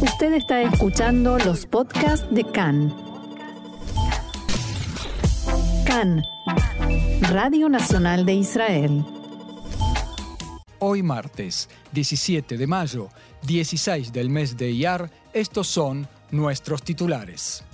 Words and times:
Usted 0.00 0.34
está 0.34 0.60
escuchando 0.60 1.38
los 1.38 1.64
podcasts 1.64 2.26
de 2.30 2.44
CAN. 2.44 2.94
CAN, 5.86 6.22
Radio 7.30 7.70
Nacional 7.70 8.26
de 8.26 8.34
Israel. 8.34 9.04
Hoy 10.80 11.02
martes, 11.02 11.70
17 11.92 12.58
de 12.58 12.66
mayo, 12.66 13.08
16 13.46 14.12
del 14.12 14.28
mes 14.28 14.58
de 14.58 14.70
Iyar, 14.70 15.10
estos 15.32 15.66
son 15.66 16.06
nuestros 16.30 16.82
titulares. 16.82 17.64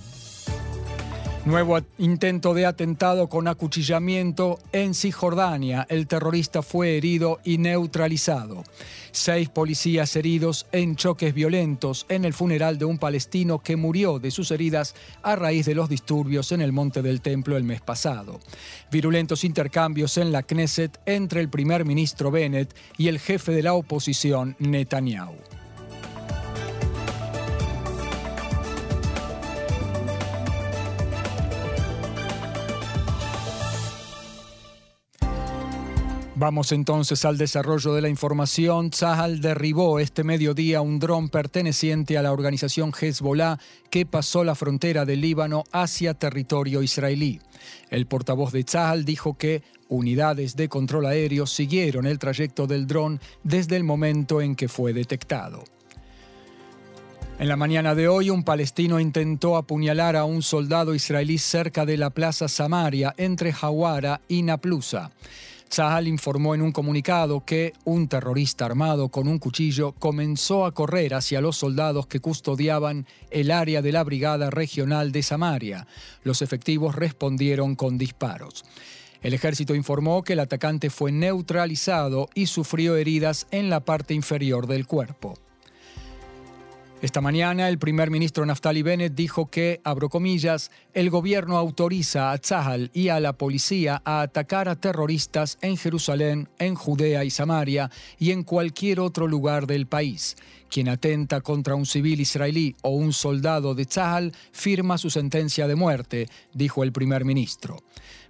Nuevo 1.45 1.77
intento 1.97 2.53
de 2.53 2.65
atentado 2.65 3.27
con 3.27 3.49
acuchillamiento 3.49 4.59
en 4.71 4.93
Cisjordania. 4.93 5.85
El 5.89 6.07
terrorista 6.07 6.61
fue 6.61 6.95
herido 6.95 7.41
y 7.43 7.57
neutralizado. 7.57 8.63
Seis 9.11 9.49
policías 9.49 10.15
heridos 10.15 10.67
en 10.71 10.95
choques 10.95 11.33
violentos 11.33 12.05
en 12.07 12.23
el 12.23 12.33
funeral 12.33 12.77
de 12.77 12.85
un 12.85 12.97
palestino 12.97 13.59
que 13.59 13.75
murió 13.75 14.19
de 14.19 14.31
sus 14.31 14.51
heridas 14.51 14.95
a 15.21 15.35
raíz 15.35 15.65
de 15.65 15.75
los 15.75 15.89
disturbios 15.89 16.53
en 16.53 16.61
el 16.61 16.71
Monte 16.71 17.01
del 17.01 17.19
Templo 17.19 17.57
el 17.57 17.65
mes 17.65 17.81
pasado. 17.81 18.39
Virulentos 18.89 19.43
intercambios 19.43 20.17
en 20.17 20.31
la 20.31 20.43
Knesset 20.43 20.97
entre 21.05 21.41
el 21.41 21.49
primer 21.49 21.83
ministro 21.83 22.31
Bennett 22.31 22.73
y 22.97 23.09
el 23.09 23.19
jefe 23.19 23.51
de 23.51 23.63
la 23.63 23.73
oposición 23.73 24.55
Netanyahu. 24.59 25.35
Vamos 36.35 36.71
entonces 36.71 37.25
al 37.25 37.37
desarrollo 37.37 37.93
de 37.93 38.01
la 38.01 38.09
información. 38.09 38.89
Tzahal 38.89 39.39
derribó 39.39 39.99
este 39.99 40.23
mediodía 40.23 40.81
un 40.81 40.97
dron 40.97 41.29
perteneciente 41.29 42.17
a 42.17 42.23
la 42.23 42.31
organización 42.31 42.91
Hezbollah 42.91 43.59
que 43.91 44.07
pasó 44.07 44.43
la 44.43 44.55
frontera 44.55 45.05
del 45.05 45.21
Líbano 45.21 45.63
hacia 45.71 46.15
territorio 46.15 46.81
israelí. 46.81 47.39
El 47.91 48.07
portavoz 48.07 48.51
de 48.51 48.63
Tzahal 48.63 49.05
dijo 49.05 49.37
que 49.37 49.61
unidades 49.89 50.55
de 50.55 50.69
control 50.69 51.05
aéreo 51.05 51.45
siguieron 51.45 52.07
el 52.07 52.17
trayecto 52.17 52.65
del 52.65 52.87
dron 52.87 53.19
desde 53.43 53.75
el 53.75 53.83
momento 53.83 54.41
en 54.41 54.55
que 54.55 54.67
fue 54.67 54.91
detectado. 54.91 55.63
En 57.37 57.47
la 57.47 57.57
mañana 57.57 57.93
de 57.93 58.07
hoy, 58.07 58.31
un 58.31 58.43
palestino 58.43 58.99
intentó 58.99 59.55
apuñalar 59.55 60.15
a 60.15 60.25
un 60.25 60.41
soldado 60.41 60.95
israelí 60.95 61.37
cerca 61.37 61.85
de 61.85 61.97
la 61.97 62.09
plaza 62.09 62.47
Samaria 62.47 63.13
entre 63.17 63.51
Hawara 63.51 64.21
y 64.27 64.41
Naplusa. 64.41 65.11
Tzahal 65.73 66.07
informó 66.07 66.53
en 66.53 66.61
un 66.61 66.71
comunicado 66.71 67.43
que 67.43 67.73
un 67.83 68.07
terrorista 68.07 68.63
armado 68.63 69.09
con 69.09 69.27
un 69.27 69.39
cuchillo 69.39 69.93
comenzó 69.93 70.67
a 70.67 70.71
correr 70.71 71.15
hacia 71.15 71.41
los 71.41 71.57
soldados 71.57 72.05
que 72.05 72.19
custodiaban 72.19 73.07
el 73.31 73.49
área 73.49 73.81
de 73.81 73.91
la 73.91 74.03
Brigada 74.03 74.51
Regional 74.51 75.11
de 75.11 75.23
Samaria. 75.23 75.87
Los 76.21 76.43
efectivos 76.43 76.93
respondieron 76.93 77.73
con 77.73 77.97
disparos. 77.97 78.63
El 79.23 79.33
ejército 79.33 79.73
informó 79.73 80.23
que 80.23 80.33
el 80.33 80.41
atacante 80.41 80.91
fue 80.91 81.11
neutralizado 81.11 82.29
y 82.35 82.45
sufrió 82.45 82.95
heridas 82.95 83.47
en 83.49 83.71
la 83.71 83.79
parte 83.79 84.13
inferior 84.13 84.67
del 84.67 84.85
cuerpo. 84.85 85.39
Esta 87.03 87.19
mañana 87.19 87.67
el 87.67 87.79
primer 87.79 88.09
ministro 88.09 88.45
Naftali 88.45 88.81
Bennett 88.81 89.13
dijo 89.13 89.47
que, 89.47 89.81
abro 89.83 90.07
comillas, 90.07 90.71
el 90.93 91.09
gobierno 91.09 91.57
autoriza 91.57 92.31
a 92.31 92.37
Tzahal 92.37 92.91
y 92.93 93.09
a 93.09 93.19
la 93.19 93.33
policía 93.33 94.01
a 94.05 94.21
atacar 94.21 94.69
a 94.69 94.77
terroristas 94.77 95.57
en 95.59 95.75
Jerusalén, 95.75 96.47
en 96.59 96.75
Judea 96.75 97.25
y 97.25 97.29
Samaria 97.29 97.91
y 98.17 98.31
en 98.31 98.43
cualquier 98.43 99.01
otro 99.01 99.27
lugar 99.27 99.67
del 99.67 99.85
país. 99.85 100.37
Quien 100.69 100.87
atenta 100.87 101.41
contra 101.41 101.75
un 101.75 101.85
civil 101.85 102.21
israelí 102.21 102.73
o 102.83 102.91
un 102.91 103.11
soldado 103.11 103.75
de 103.75 103.85
Tzahal 103.85 104.31
firma 104.53 104.97
su 104.97 105.09
sentencia 105.09 105.67
de 105.67 105.75
muerte, 105.75 106.29
dijo 106.53 106.83
el 106.83 106.93
primer 106.93 107.25
ministro. 107.25 107.79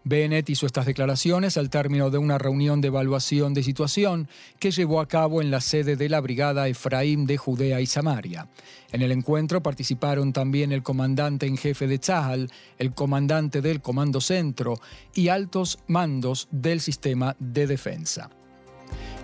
Bennett 0.04 0.50
hizo 0.50 0.66
estas 0.66 0.86
declaraciones 0.86 1.58
al 1.58 1.70
término 1.70 2.10
de 2.10 2.18
una 2.18 2.38
reunión 2.38 2.82
de 2.82 2.90
evaluación 2.90 3.54
de 3.54 3.64
situación 3.64 4.28
que 4.60 4.72
llevó 4.72 5.00
a 5.00 5.08
cabo 5.08 5.42
en 5.42 5.50
la 5.50 5.62
sede 5.62 5.96
de 5.96 6.10
la 6.10 6.20
Brigada 6.20 6.68
Efraín 6.68 7.26
de 7.26 7.38
Judea 7.38 7.80
y 7.80 7.86
Samaria. 7.86 8.48
En 8.92 9.02
el 9.02 9.12
encuentro 9.12 9.64
participaron 9.64 10.34
también 10.34 10.72
el 10.72 10.84
comandante 10.84 11.48
en 11.48 11.58
jefe 11.58 11.88
de 11.88 12.00
Tzahal, 12.00 12.52
el 12.78 12.94
comandante 12.94 13.62
del 13.62 13.82
Comando 13.82 14.20
Centro 14.20 14.80
y 15.14 15.30
altos 15.30 15.80
mandos 15.88 16.48
del 16.52 16.82
sistema 16.82 17.36
de 17.40 17.68
defensa. 17.68 18.30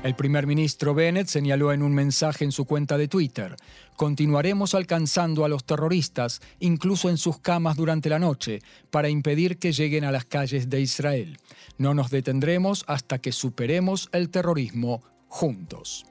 El 0.01 0.15
primer 0.15 0.47
ministro 0.47 0.93
Bennett 0.93 1.27
señaló 1.27 1.73
en 1.73 1.83
un 1.83 1.93
mensaje 1.93 2.45
en 2.45 2.53
su 2.53 2.63
cuenta 2.63 2.97
de 2.97 3.09
Twitter, 3.09 3.57
continuaremos 3.97 4.73
alcanzando 4.73 5.43
a 5.43 5.49
los 5.49 5.65
terroristas, 5.65 6.39
incluso 6.59 7.09
en 7.09 7.17
sus 7.17 7.39
camas 7.39 7.75
durante 7.75 8.07
la 8.07 8.17
noche, 8.17 8.61
para 8.91 9.09
impedir 9.09 9.57
que 9.57 9.73
lleguen 9.73 10.05
a 10.05 10.11
las 10.13 10.23
calles 10.23 10.69
de 10.69 10.79
Israel. 10.79 11.37
No 11.77 11.93
nos 11.93 12.11
detendremos 12.11 12.85
hasta 12.87 13.19
que 13.19 13.33
superemos 13.33 14.07
el 14.13 14.29
terrorismo 14.29 15.03
juntos. 15.27 16.05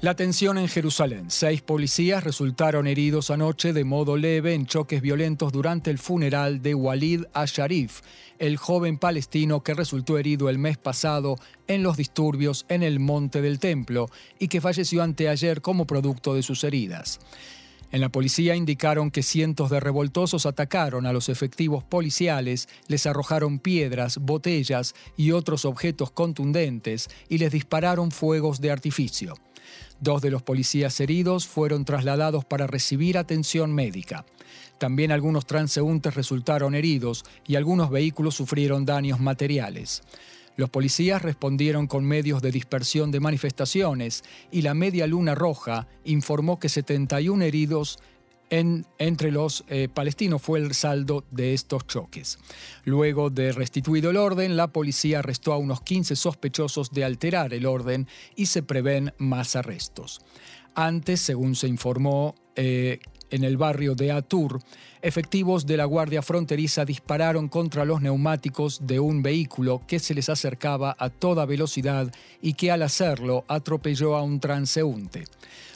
La 0.00 0.14
tensión 0.14 0.58
en 0.58 0.68
Jerusalén. 0.68 1.24
Seis 1.28 1.60
policías 1.60 2.22
resultaron 2.22 2.86
heridos 2.86 3.32
anoche 3.32 3.72
de 3.72 3.82
modo 3.82 4.16
leve 4.16 4.54
en 4.54 4.64
choques 4.64 5.02
violentos 5.02 5.50
durante 5.50 5.90
el 5.90 5.98
funeral 5.98 6.62
de 6.62 6.72
Walid 6.76 7.24
Asharif, 7.32 8.02
el 8.38 8.58
joven 8.58 8.98
palestino 8.98 9.64
que 9.64 9.74
resultó 9.74 10.16
herido 10.16 10.50
el 10.50 10.58
mes 10.60 10.78
pasado 10.78 11.34
en 11.66 11.82
los 11.82 11.96
disturbios 11.96 12.64
en 12.68 12.84
el 12.84 13.00
Monte 13.00 13.42
del 13.42 13.58
Templo 13.58 14.06
y 14.38 14.46
que 14.46 14.60
falleció 14.60 15.02
anteayer 15.02 15.62
como 15.62 15.84
producto 15.84 16.32
de 16.32 16.44
sus 16.44 16.62
heridas. 16.62 17.18
En 17.90 18.00
la 18.00 18.10
policía 18.10 18.54
indicaron 18.54 19.10
que 19.10 19.24
cientos 19.24 19.68
de 19.68 19.80
revoltosos 19.80 20.46
atacaron 20.46 21.06
a 21.06 21.12
los 21.12 21.28
efectivos 21.28 21.82
policiales, 21.82 22.68
les 22.86 23.04
arrojaron 23.06 23.58
piedras, 23.58 24.18
botellas 24.18 24.94
y 25.16 25.32
otros 25.32 25.64
objetos 25.64 26.12
contundentes 26.12 27.08
y 27.28 27.38
les 27.38 27.50
dispararon 27.50 28.12
fuegos 28.12 28.60
de 28.60 28.70
artificio. 28.70 29.34
Dos 30.00 30.22
de 30.22 30.30
los 30.30 30.42
policías 30.42 31.00
heridos 31.00 31.46
fueron 31.46 31.84
trasladados 31.84 32.44
para 32.44 32.66
recibir 32.66 33.18
atención 33.18 33.74
médica. 33.74 34.24
También 34.78 35.10
algunos 35.10 35.46
transeúntes 35.46 36.14
resultaron 36.14 36.74
heridos 36.74 37.24
y 37.46 37.56
algunos 37.56 37.90
vehículos 37.90 38.36
sufrieron 38.36 38.84
daños 38.84 39.18
materiales. 39.18 40.02
Los 40.56 40.70
policías 40.70 41.22
respondieron 41.22 41.86
con 41.86 42.04
medios 42.04 42.42
de 42.42 42.50
dispersión 42.50 43.12
de 43.12 43.20
manifestaciones 43.20 44.24
y 44.50 44.62
la 44.62 44.74
Media 44.74 45.06
Luna 45.06 45.36
Roja 45.36 45.86
informó 46.04 46.58
que 46.58 46.68
71 46.68 47.44
heridos 47.44 47.98
entre 48.50 49.30
los 49.30 49.64
eh, 49.68 49.88
palestinos 49.92 50.42
fue 50.42 50.58
el 50.58 50.74
saldo 50.74 51.24
de 51.30 51.54
estos 51.54 51.86
choques. 51.86 52.38
Luego 52.84 53.30
de 53.30 53.52
restituido 53.52 54.10
el 54.10 54.16
orden, 54.16 54.56
la 54.56 54.68
policía 54.68 55.18
arrestó 55.18 55.52
a 55.52 55.58
unos 55.58 55.82
15 55.82 56.16
sospechosos 56.16 56.90
de 56.90 57.04
alterar 57.04 57.52
el 57.52 57.66
orden 57.66 58.08
y 58.36 58.46
se 58.46 58.62
prevén 58.62 59.12
más 59.18 59.56
arrestos. 59.56 60.20
Antes, 60.74 61.20
según 61.20 61.56
se 61.56 61.68
informó, 61.68 62.34
eh, 62.56 63.00
en 63.30 63.44
el 63.44 63.56
barrio 63.56 63.94
de 63.94 64.12
Atur, 64.12 64.60
efectivos 65.02 65.66
de 65.66 65.76
la 65.76 65.84
Guardia 65.84 66.22
Fronteriza 66.22 66.84
dispararon 66.84 67.48
contra 67.48 67.84
los 67.84 68.00
neumáticos 68.00 68.86
de 68.86 69.00
un 69.00 69.22
vehículo 69.22 69.82
que 69.86 69.98
se 69.98 70.14
les 70.14 70.28
acercaba 70.28 70.96
a 70.98 71.10
toda 71.10 71.44
velocidad 71.44 72.12
y 72.40 72.54
que 72.54 72.70
al 72.70 72.82
hacerlo 72.82 73.44
atropelló 73.48 74.16
a 74.16 74.22
un 74.22 74.40
transeúnte. 74.40 75.24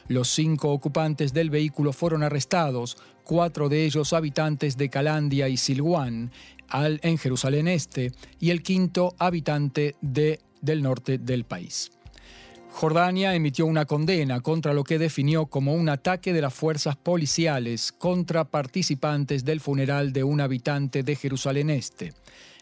Los 0.08 0.28
cinco 0.28 0.70
ocupantes 0.70 1.32
del 1.32 1.50
vehículo 1.50 1.92
fueron 1.92 2.22
arrestados, 2.22 2.96
cuatro 3.24 3.68
de 3.68 3.84
ellos 3.84 4.12
habitantes 4.12 4.76
de 4.76 4.88
Calandia 4.88 5.48
y 5.48 5.56
Silwan, 5.56 6.30
en 6.72 7.18
Jerusalén 7.18 7.68
Este, 7.68 8.12
y 8.40 8.50
el 8.50 8.62
quinto 8.62 9.14
habitante 9.18 9.96
de, 10.00 10.40
del 10.60 10.82
norte 10.82 11.18
del 11.18 11.44
país. 11.44 11.90
Jordania 12.70 13.34
emitió 13.34 13.66
una 13.66 13.84
condena 13.84 14.40
contra 14.40 14.72
lo 14.72 14.82
que 14.82 14.98
definió 14.98 15.44
como 15.46 15.74
un 15.74 15.90
ataque 15.90 16.32
de 16.32 16.40
las 16.40 16.54
fuerzas 16.54 16.96
policiales 16.96 17.92
contra 17.92 18.44
participantes 18.44 19.44
del 19.44 19.60
funeral 19.60 20.14
de 20.14 20.24
un 20.24 20.40
habitante 20.40 21.02
de 21.02 21.14
Jerusalén 21.14 21.68
Este. 21.68 22.14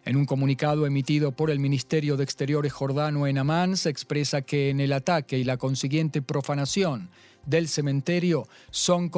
En 0.05 0.17
un 0.17 0.27
comunicado 0.27 0.85
emitido 0.85 1.31
por 1.31 1.51
el 1.51 1.61
Ministerio 1.61 2.17
de 2.17 2.25
Exteriores 2.25 2.73
jordano 2.73 3.29
en 3.29 3.39
Amán 3.39 3.77
se 3.77 3.91
expresa 3.91 4.43
que 4.43 4.71
en 4.71 4.81
el 4.81 4.93
ataque 4.93 5.39
y 5.39 5.45
la 5.45 5.59
consiguiente 5.59 6.23
profanación 6.23 7.11
del 7.47 7.69
cementerio 7.69 8.47
son, 8.71 9.11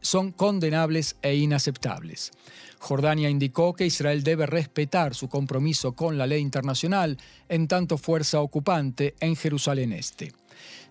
son 0.00 0.32
condenables 0.32 1.16
e 1.22 1.34
inaceptables. 1.36 2.32
Jordania 2.78 3.28
indicó 3.28 3.74
que 3.74 3.86
Israel 3.86 4.22
debe 4.22 4.46
respetar 4.46 5.14
su 5.14 5.28
compromiso 5.28 5.92
con 5.92 6.16
la 6.16 6.26
ley 6.26 6.40
internacional 6.40 7.18
en 7.48 7.68
tanto 7.68 7.98
fuerza 7.98 8.40
ocupante 8.40 9.14
en 9.20 9.36
Jerusalén 9.36 9.92
Este. 9.92 10.32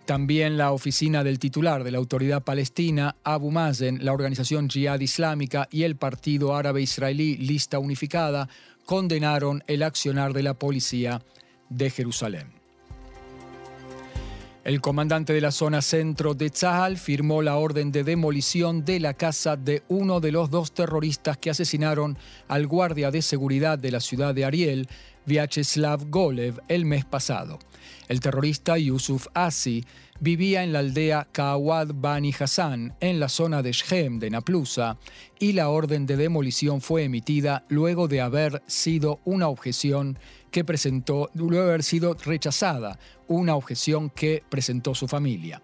También 0.06 0.58
la 0.58 0.72
oficina 0.72 1.24
del 1.24 1.38
titular 1.38 1.84
de 1.84 1.92
la 1.92 1.98
autoridad 1.98 2.42
palestina, 2.42 3.18
Abu 3.26 3.52
Mazen, 3.52 4.06
la 4.06 4.14
organización 4.14 4.70
Jihad 4.70 5.02
Islámica 5.02 5.68
y 5.70 5.84
el 5.84 5.98
Partido 5.98 6.56
Árabe 6.56 6.82
Israelí 6.82 7.36
Lista 7.36 7.78
Unificada 7.78 8.48
condenaron 8.86 9.66
el 9.68 9.84
accionar 9.84 10.32
de 10.32 10.44
la 10.44 10.54
policía 10.54 11.22
de 11.70 11.90
Jerusalén. 11.90 12.57
El 14.68 14.82
comandante 14.82 15.32
de 15.32 15.40
la 15.40 15.52
zona 15.52 15.82
centro 15.82 16.34
de 16.34 16.50
Tzahal 16.50 16.98
firmó 16.98 17.42
la 17.42 17.56
orden 17.56 17.90
de 17.94 18.04
demolición 18.04 18.84
de 18.84 19.00
la 19.00 19.14
casa 19.14 19.56
de 19.56 19.84
uno 19.88 20.20
de 20.20 20.34
los 20.34 20.50
dos 20.50 20.74
terroristas 20.74 21.38
que 21.38 21.50
asesinaron 21.50 22.18
al 22.50 22.68
guardia 22.68 23.10
de 23.10 23.22
seguridad 23.22 23.80
de 23.80 23.92
la 23.92 24.02
ciudad 24.02 24.36
de 24.36 24.44
Ariel, 24.44 24.90
Vyacheslav 25.28 26.10
Golev, 26.10 26.62
el 26.70 26.86
mes 26.86 27.06
pasado. 27.06 27.60
El 28.08 28.22
terrorista 28.22 28.78
Yusuf 28.78 29.28
Asi 29.34 29.84
vivía 30.22 30.64
en 30.64 30.72
la 30.72 30.80
aldea 30.80 31.28
Kawad 31.32 31.90
Bani 31.94 32.34
Hassan, 32.38 32.96
en 33.02 33.20
la 33.20 33.30
zona 33.30 33.62
de 33.62 33.74
Shem 33.74 34.20
de 34.20 34.30
Naplusa, 34.30 34.98
y 35.38 35.52
la 35.52 35.70
orden 35.70 36.06
de 36.06 36.16
demolición 36.16 36.82
fue 36.82 37.04
emitida 37.04 37.66
luego 37.68 38.08
de 38.08 38.22
haber 38.22 38.64
sido 38.68 39.20
una 39.26 39.50
objeción 39.50 40.18
que 40.50 40.64
presentó, 40.64 41.30
luego 41.34 41.66
de 41.66 41.70
haber 41.70 41.84
sido 41.84 42.14
rechazada, 42.14 42.98
una 43.28 43.56
objeción 43.56 44.10
que 44.10 44.44
presentó 44.50 44.96
su 44.96 45.08
familia. 45.08 45.62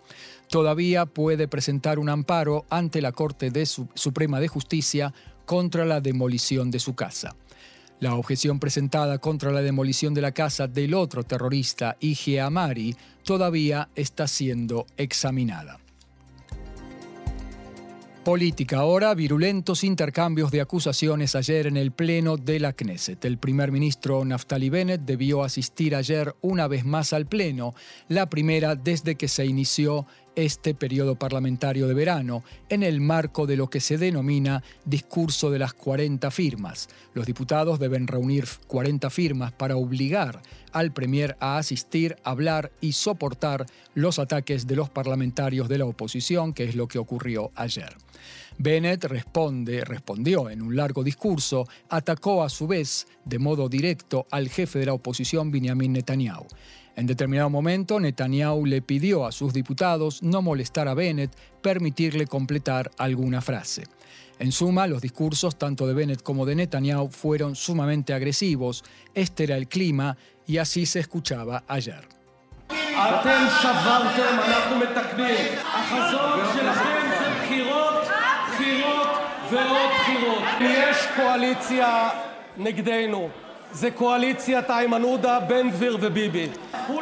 Todavía 0.50 1.06
puede 1.06 1.48
presentar 1.48 1.98
un 1.98 2.10
amparo 2.10 2.65
ante 2.69 3.01
la 3.01 3.13
Corte 3.13 3.50
de 3.50 3.65
Suprema 3.65 4.39
de 4.39 4.50
Justicia 4.50 5.13
contra 5.45 5.86
la 5.86 6.01
demolición 6.01 6.69
de 6.69 6.80
su 6.80 6.95
casa. 6.95 7.36
La 8.03 8.15
objeción 8.15 8.59
presentada 8.59 9.17
contra 9.19 9.50
la 9.53 9.61
demolición 9.61 10.13
de 10.13 10.19
la 10.19 10.33
casa 10.33 10.67
del 10.67 10.94
otro 10.94 11.23
terrorista, 11.23 11.95
Ige 12.01 12.41
Amari, 12.41 12.94
todavía 13.23 13.88
está 13.95 14.27
siendo 14.27 14.85
examinada. 14.97 15.79
Política 18.25 18.79
ahora, 18.79 19.13
virulentos 19.13 19.85
intercambios 19.85 20.51
de 20.51 20.59
acusaciones 20.59 21.33
ayer 21.35 21.65
en 21.65 21.77
el 21.77 21.94
Pleno 21.94 22.35
de 22.35 22.59
la 22.59 22.73
Knesset. 22.73 23.23
El 23.23 23.38
primer 23.38 23.71
ministro 23.71 24.25
Naftali 24.25 24.69
Bennett 24.69 25.01
debió 25.01 25.41
asistir 25.41 25.95
ayer 25.95 26.35
una 26.41 26.67
vez 26.67 26.83
más 26.83 27.13
al 27.13 27.25
Pleno, 27.25 27.73
la 28.09 28.29
primera 28.29 28.75
desde 28.75 29.15
que 29.15 29.29
se 29.29 29.45
inició 29.45 30.07
este 30.35 30.74
periodo 30.74 31.15
parlamentario 31.15 31.88
de 31.88 31.94
verano 31.94 32.44
en 32.69 32.83
el 32.83 33.01
marco 33.01 33.45
de 33.47 33.57
lo 33.57 33.69
que 33.69 33.80
se 33.80 33.97
denomina 33.97 34.63
discurso 34.85 35.51
de 35.51 35.59
las 35.59 35.74
40 35.74 36.30
firmas. 36.31 36.89
Los 37.13 37.25
diputados 37.25 37.80
deben 37.80 38.07
reunir 38.07 38.47
40 38.68 39.09
firmas 39.09 39.51
para 39.51 39.75
obligar 39.75 40.41
al 40.71 40.91
Premier 40.91 41.38
a 41.39 41.57
asistir, 41.57 42.18
hablar 42.24 42.71
y 42.81 42.94
soportar 42.94 43.65
los 43.94 44.19
ataques 44.19 44.68
de 44.68 44.75
los 44.75 44.89
parlamentarios 44.89 45.69
de 45.69 45.77
la 45.77 45.85
oposición, 45.85 46.53
que 46.53 46.63
es 46.63 46.75
lo 46.75 46.88
que 46.88 47.00
ocurrió 47.00 47.51
ayer. 47.56 47.95
Bennett 48.57 49.03
responde, 49.05 49.83
respondió 49.83 50.50
en 50.50 50.61
un 50.61 50.75
largo 50.75 51.03
discurso, 51.03 51.67
atacó 51.89 52.44
a 52.44 52.50
su 52.50 52.67
vez 52.67 53.07
de 53.25 53.39
modo 53.39 53.69
directo 53.69 54.27
al 54.31 54.50
jefe 54.50 54.79
de 54.79 54.85
la 54.88 54.94
oposición 54.94 55.51
Benjamin 55.51 55.94
Netanyahu. 55.94 56.45
En 56.95 57.07
determinado 57.07 57.50
momento, 57.50 58.00
Netanyahu 58.00 58.65
le 58.65 58.81
pidió 58.81 59.25
a 59.25 59.31
sus 59.31 59.51
diputados 59.51 60.21
no 60.21 60.41
molestar 60.41 60.88
a 60.88 60.94
Bennett, 60.94 61.35
permitirle 61.61 62.27
completar 62.27 62.91
alguna 62.97 63.41
frase. 63.41 63.83
En 64.39 64.51
suma, 64.51 64.88
los 64.88 65.01
discursos 65.01 65.57
tanto 65.57 65.88
de 65.88 65.94
Bennett 65.94 66.21
como 66.21 66.45
de 66.45 66.55
Netanyahu 66.55 67.09
fueron 67.09 67.55
sumamente 67.55 68.13
agresivos. 68.13 68.83
Este 69.13 69.45
era 69.45 69.57
el 69.57 69.67
clima 69.67 70.17
y 70.45 70.57
así 70.57 70.85
se 70.85 71.00
escuchaba 71.00 71.63
ayer. 71.67 72.07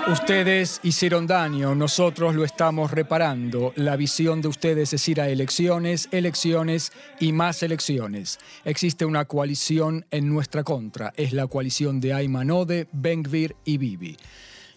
Ustedes 0.08 0.80
hicieron 0.84 1.28
daño, 1.28 1.76
nosotros 1.76 2.34
lo 2.34 2.46
estamos 2.46 2.92
reparando. 2.92 3.74
La 3.76 3.96
visión 3.96 4.42
de 4.42 4.48
ustedes 4.48 4.94
es 4.94 5.08
ir 5.10 5.20
a 5.20 5.28
elecciones, 5.28 6.08
elecciones 6.12 6.94
y 7.20 7.34
más 7.34 7.62
elecciones. 7.64 8.40
Existe 8.64 9.06
una 9.06 9.26
coalición 9.26 10.06
en 10.12 10.30
nuestra 10.30 10.64
contra. 10.64 11.12
Es 11.18 11.34
la 11.34 11.48
coalición 11.48 12.00
de 12.00 12.14
Ayman 12.14 12.52
Ode, 12.52 12.88
Ben-Gvir 12.94 13.56
y 13.66 13.78
Bibi. 13.78 14.18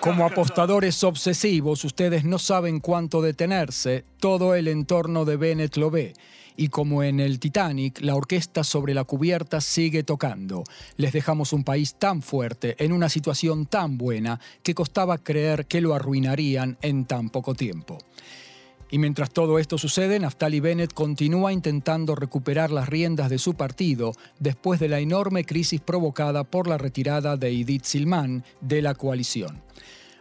Como 0.00 0.26
apostadores 0.26 1.02
obsesivos, 1.04 1.84
ustedes 1.84 2.24
no 2.24 2.38
saben 2.38 2.80
cuánto 2.80 3.22
detenerse, 3.22 4.04
todo 4.18 4.54
el 4.54 4.68
entorno 4.68 5.24
de 5.24 5.36
Bennett 5.36 5.76
lo 5.76 5.90
ve. 5.90 6.14
Y 6.56 6.68
como 6.68 7.02
en 7.02 7.20
el 7.20 7.38
Titanic, 7.38 8.00
la 8.00 8.14
orquesta 8.14 8.64
sobre 8.64 8.92
la 8.92 9.04
cubierta 9.04 9.60
sigue 9.60 10.02
tocando. 10.02 10.64
Les 10.96 11.12
dejamos 11.12 11.52
un 11.52 11.64
país 11.64 11.94
tan 11.94 12.20
fuerte, 12.20 12.76
en 12.78 12.92
una 12.92 13.08
situación 13.08 13.66
tan 13.66 13.96
buena, 13.96 14.38
que 14.62 14.74
costaba 14.74 15.18
creer 15.18 15.66
que 15.66 15.80
lo 15.80 15.94
arruinarían 15.94 16.76
en 16.82 17.06
tan 17.06 17.30
poco 17.30 17.54
tiempo. 17.54 17.98
Y 18.92 18.98
mientras 18.98 19.30
todo 19.30 19.58
esto 19.58 19.78
sucede, 19.78 20.18
Naftali 20.18 20.60
Bennett 20.60 20.92
continúa 20.92 21.50
intentando 21.50 22.14
recuperar 22.14 22.70
las 22.70 22.90
riendas 22.90 23.30
de 23.30 23.38
su 23.38 23.54
partido 23.54 24.12
después 24.38 24.80
de 24.80 24.88
la 24.88 25.00
enorme 25.00 25.46
crisis 25.46 25.80
provocada 25.80 26.44
por 26.44 26.68
la 26.68 26.76
retirada 26.76 27.38
de 27.38 27.48
Edith 27.48 27.84
Silman 27.84 28.44
de 28.60 28.82
la 28.82 28.94
coalición. 28.94 29.62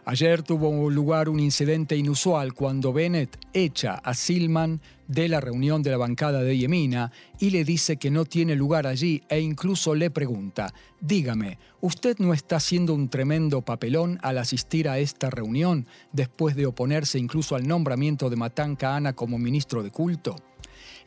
Ayer 0.04 0.42
tuvo 0.42 0.90
lugar 0.90 1.30
un 1.30 1.40
incidente 1.40 1.96
inusual 1.96 2.56
cuando 2.56 2.92
Bennett 2.92 3.38
echa 3.54 3.94
a 3.94 4.16
Silman 4.16 4.82
de 5.08 5.30
la 5.30 5.40
reunión 5.40 5.84
de 5.84 5.92
la 5.92 5.98
bancada 5.98 6.42
de 6.42 6.58
Yemina 6.58 7.12
y 7.38 7.52
le 7.52 7.64
dice 7.64 7.98
que 7.98 8.10
no 8.10 8.26
tiene 8.26 8.56
lugar 8.56 8.88
allí 8.88 9.22
e 9.30 9.40
incluso 9.40 9.94
le 9.94 10.10
pregunta, 10.10 10.74
dígame, 11.02 11.60
¿usted 11.82 12.18
no 12.18 12.34
está 12.34 12.56
haciendo 12.56 12.96
un 12.96 13.10
tremendo 13.10 13.62
papelón 13.62 14.18
al 14.24 14.40
asistir 14.40 14.90
a 14.90 14.98
esta 14.98 15.30
reunión 15.30 15.86
después 16.14 16.56
de 16.56 16.66
oponerse 16.66 17.20
incluso 17.20 17.56
al 17.56 17.68
nombramiento 17.68 18.32
de 18.32 18.38
Matan 18.38 18.76
Kahana 18.76 19.14
como 19.14 19.38
ministro 19.38 19.84
de 19.84 19.92
culto? 19.92 20.36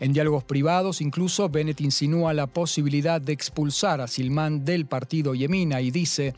En 0.00 0.12
diálogos 0.12 0.44
privados, 0.44 1.00
incluso, 1.00 1.48
Bennett 1.48 1.80
insinúa 1.80 2.34
la 2.34 2.46
posibilidad 2.46 3.20
de 3.20 3.32
expulsar 3.32 4.00
a 4.00 4.08
Silman 4.08 4.64
del 4.64 4.86
partido 4.86 5.34
Yemina 5.34 5.80
y 5.80 5.90
dice, 5.90 6.34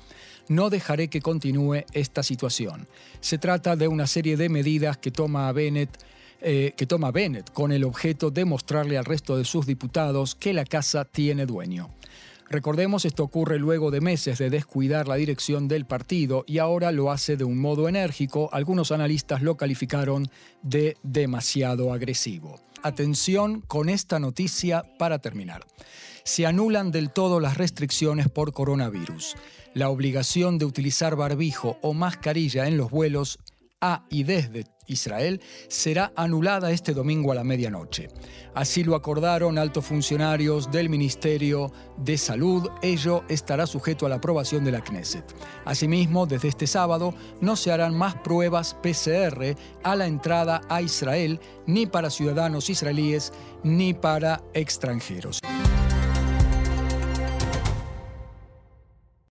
no 0.49 0.71
dejaré 0.71 1.09
que 1.09 1.21
continúe 1.21 1.85
esta 1.93 2.23
situación. 2.23 2.87
Se 3.21 3.39
trata 3.39 3.77
de 3.77 3.89
una 3.89 4.07
serie 4.07 4.37
de 4.37 4.49
medidas 4.49 4.99
que 4.99 5.11
toma 5.11 5.51
Bennett 5.53 5.99
eh, 6.43 6.75
que 6.77 6.87
toma 6.87 7.13
Bennett 7.13 7.51
con 7.53 7.73
el 7.73 7.83
objeto 7.83 8.31
de 8.31 8.45
mostrarle 8.45 8.99
al 8.99 9.07
resto 9.07 9.39
de 9.39 9.45
sus 9.45 9.67
diputados 9.67 10.35
que 10.35 10.53
la 10.53 10.67
casa 10.67 11.07
tiene 11.07 11.47
dueño. 11.47 11.89
Recordemos, 12.49 13.05
esto 13.05 13.25
ocurre 13.25 13.59
luego 13.59 13.91
de 13.91 14.01
meses 14.01 14.39
de 14.39 14.51
descuidar 14.51 15.09
la 15.09 15.17
dirección 15.17 15.67
del 15.67 15.87
partido 15.87 16.45
y 16.47 16.59
ahora 16.59 16.93
lo 16.93 17.11
hace 17.11 17.37
de 17.37 17.45
un 17.45 17.59
modo 17.59 17.89
enérgico. 17.89 18.51
Algunos 18.53 18.93
analistas 18.93 19.43
lo 19.43 19.57
calificaron 19.57 20.29
de 20.63 20.97
demasiado 21.03 21.93
agresivo. 21.93 22.66
Atención 22.83 23.61
con 23.63 23.89
esta 23.89 24.19
noticia 24.19 24.85
para 24.99 25.19
terminar. 25.19 25.67
Se 26.25 26.47
anulan 26.47 26.91
del 26.91 27.11
todo 27.11 27.41
las 27.41 27.57
restricciones 27.57 28.29
por 28.29 28.53
coronavirus. 28.53 29.37
La 29.75 29.89
obligación 29.89 30.59
de 30.59 30.65
utilizar 30.65 31.17
barbijo 31.17 31.79
o 31.83 31.95
mascarilla 31.95 32.67
en 32.67 32.77
los 32.77 32.91
vuelos 32.91 33.39
a 33.81 34.05
y 34.11 34.25
desde 34.25 34.65
Israel 34.87 35.41
será 35.69 36.13
anulada 36.17 36.71
este 36.71 36.95
domingo 36.95 37.33
a 37.33 37.35
la 37.35 37.45
medianoche. 37.45 38.09
Así 38.55 38.85
lo 38.85 38.95
acordaron 38.95 39.59
altos 39.59 39.85
funcionarios 39.85 40.71
del 40.71 40.89
Ministerio 40.89 41.73
de 41.99 42.17
Salud. 42.17 42.69
Ello 42.83 43.25
estará 43.29 43.67
sujeto 43.67 44.07
a 44.07 44.09
la 44.09 44.17
aprobación 44.17 44.65
de 44.65 44.73
la 44.73 44.83
Knesset. 44.83 45.25
Asimismo, 45.65 46.27
desde 46.27 46.49
este 46.49 46.67
sábado 46.67 47.15
no 47.41 47.57
se 47.57 47.73
harán 47.73 47.95
más 47.95 48.15
pruebas 48.17 48.75
PCR 48.83 49.57
a 49.83 49.97
la 49.97 50.07
entrada 50.07 50.63
a 50.69 50.81
Israel 50.83 51.41
ni 51.67 51.87
para 51.87 52.11
ciudadanos 52.11 52.71
israelíes 52.71 53.33
ni 53.63 53.93
para 53.95 54.43
extranjeros. 54.55 55.41